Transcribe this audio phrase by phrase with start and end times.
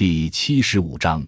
[0.00, 1.22] 第七十五章，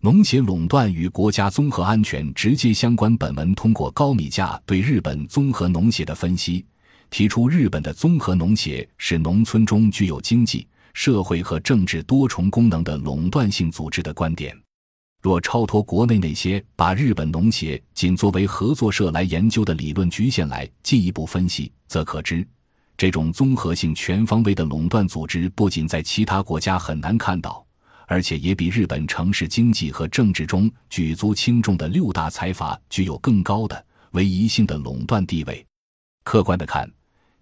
[0.00, 3.16] 农协垄断与国家综合安全直接相关。
[3.16, 6.64] 本文通过高米价对日本综合农协的分析，
[7.10, 14.56] 提出日本的综合农协是农村中具有经济、社会和政治多重功能的垄断性组织的观点。
[15.20, 22.46] 若超脱国内那些把日本农协仅作为合作社来研究的理论局限来进一步分析，则可知，
[22.96, 27.63] 这种综合性全方位的垄断组织不仅在其他国家很难看到。
[28.06, 35.64] 而且也比日本城市经济和政治中举足轻重的六大财阀具有更高的唯一性的垄断地位。
[36.22, 36.90] 客观的看，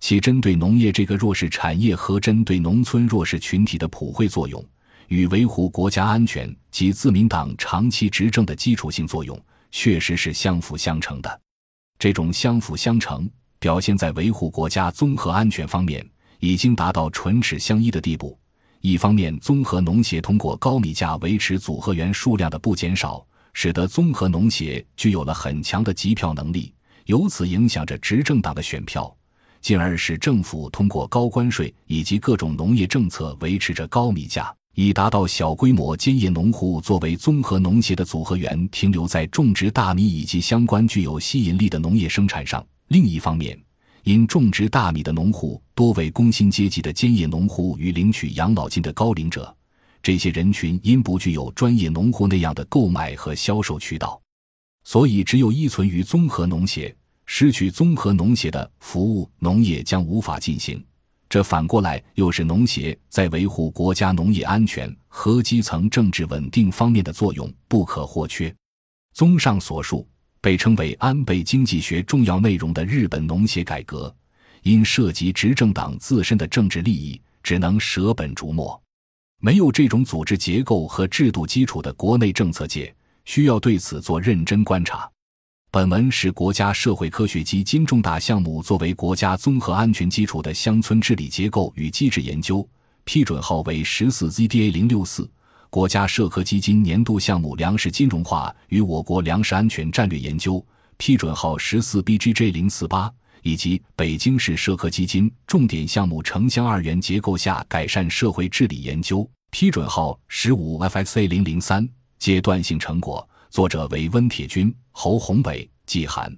[0.00, 4.64] 其针对农业这个弱势产业和针对农村弱势群体的普惠作用，
[5.08, 11.40] 与维护国家安全及自民党长期执政的基础性作用，确实是相辅相成的。
[11.98, 16.04] 这种相辅相成表现在维护国家综合安全方面，
[16.40, 18.36] 已经达到唇齿相依的地步。
[18.82, 26.74] 一方面，综合农协通过高米价维持组合员数量的不减少，使得综合农协具有了很强的集票能力，
[27.06, 29.16] 由此影响着执政党的选票，
[29.60, 42.66] 进而使政府通过高关税以及各种农业政策维持着高米价，以达到小规模兼业农户作为综合农协的组合员停留在种植大米以及相关具有吸引力的农业生产上。
[42.88, 43.56] 另一方面，
[44.04, 49.54] 因种植大米的农户多为工薪阶级的兼业农户与领取养老金的高龄者，
[50.02, 54.20] 这些人群因不具有专业农户那样的购买和销售渠道，
[54.82, 56.92] 所以只有依存于综合农协，
[57.26, 60.84] 失去综合农协的服务，农业将无法进行。
[61.28, 68.52] 这反过来又是农协在维护国家农业安全和基层政治稳定方面的作用不可或缺。
[69.14, 70.06] 综上所述。
[70.42, 74.12] 被称为安倍经济学重要内容的日本农协改革，
[74.62, 78.78] 因涉及执政党自身的政治利益，只能舍本逐末。
[79.38, 82.92] 没有这种组织结构和制度基础的国内政策界，
[83.24, 85.08] 需要对此做认真观察。
[85.70, 92.68] 本文是国家社会科学基金重大项目作为国家综合安全基础的乡村治理结构与机制研究，
[93.04, 95.30] 批准号为十四 ZDA 零六四。
[95.72, 100.62] 国家社科基金年度项目粮食金融化与我国粮食安全战略研究
[100.98, 103.10] 批准号十四 BGJ 零四八，
[103.40, 116.30] 以及北京市社科基金重点项目城乡二元结构下改善社会治理研究批准号十五 FXA 零零三阶段性成果，作者为温铁军、侯宏伟、季寒。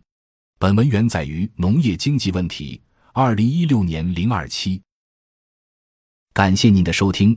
[0.60, 2.80] 本文原载于农业经济问题，
[3.12, 4.80] 二零一六年零二七。
[6.32, 7.36] 感谢您的收听。